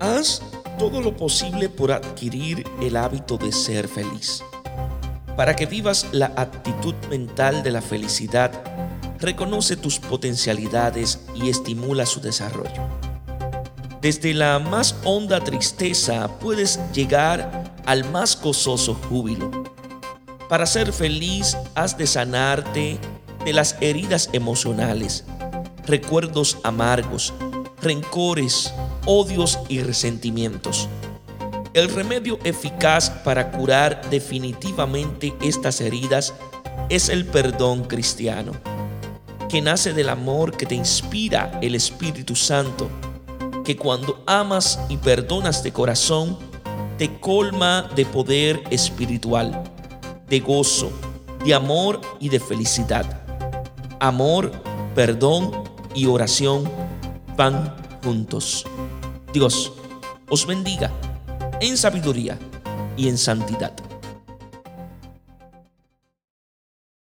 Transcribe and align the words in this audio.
Haz 0.00 0.42
todo 0.78 1.00
lo 1.00 1.16
posible 1.16 1.68
por 1.68 1.92
adquirir 1.92 2.64
el 2.80 2.96
hábito 2.96 3.36
de 3.36 3.52
ser 3.52 3.88
feliz. 3.88 4.42
Para 5.36 5.56
que 5.56 5.66
vivas 5.66 6.06
la 6.12 6.32
actitud 6.36 6.94
mental 7.10 7.62
de 7.62 7.70
la 7.70 7.82
felicidad, 7.82 8.52
reconoce 9.18 9.76
tus 9.76 9.98
potencialidades 9.98 11.20
y 11.34 11.48
estimula 11.48 12.06
su 12.06 12.20
desarrollo. 12.20 12.88
Desde 14.00 14.34
la 14.34 14.58
más 14.58 14.96
honda 15.04 15.40
tristeza 15.40 16.28
puedes 16.38 16.78
llegar 16.92 17.64
al 17.86 18.04
más 18.10 18.40
gozoso 18.40 18.94
júbilo. 18.94 19.50
Para 20.48 20.66
ser 20.66 20.92
feliz 20.92 21.56
has 21.74 21.96
de 21.96 22.06
sanarte 22.06 22.98
de 23.44 23.52
las 23.52 23.76
heridas 23.80 24.28
emocionales, 24.32 25.24
recuerdos 25.86 26.58
amargos, 26.62 27.32
rencores, 27.84 28.74
odios 29.06 29.60
y 29.68 29.80
resentimientos. 29.80 30.88
El 31.74 31.88
remedio 31.88 32.38
eficaz 32.44 33.10
para 33.10 33.50
curar 33.50 34.08
definitivamente 34.10 35.34
estas 35.42 35.80
heridas 35.80 36.34
es 36.88 37.08
el 37.08 37.26
perdón 37.26 37.84
cristiano, 37.84 38.52
que 39.48 39.60
nace 39.60 39.92
del 39.92 40.08
amor 40.08 40.56
que 40.56 40.66
te 40.66 40.74
inspira 40.74 41.58
el 41.62 41.74
Espíritu 41.74 42.34
Santo, 42.34 42.88
que 43.64 43.76
cuando 43.76 44.22
amas 44.26 44.80
y 44.88 44.96
perdonas 44.96 45.62
de 45.62 45.72
corazón, 45.72 46.38
te 46.98 47.18
colma 47.18 47.90
de 47.94 48.06
poder 48.06 48.62
espiritual, 48.70 49.64
de 50.28 50.40
gozo, 50.40 50.92
de 51.44 51.54
amor 51.54 52.00
y 52.20 52.28
de 52.28 52.40
felicidad. 52.40 53.20
Amor, 54.00 54.52
perdón 54.94 55.50
y 55.94 56.06
oración 56.06 56.70
van 57.36 57.74
juntos. 58.02 58.64
Dios 59.32 59.72
os 60.28 60.46
bendiga 60.46 60.90
en 61.60 61.76
sabiduría 61.76 62.38
y 62.96 63.08
en 63.08 63.18
santidad. 63.18 63.83